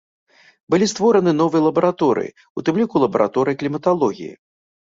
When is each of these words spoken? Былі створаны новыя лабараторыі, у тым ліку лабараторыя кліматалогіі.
Былі 0.73 0.85
створаны 0.93 1.33
новыя 1.41 1.61
лабараторыі, 1.67 2.33
у 2.61 2.65
тым 2.71 2.75
ліку 2.81 3.05
лабараторыя 3.05 3.55
кліматалогіі. 3.61 4.33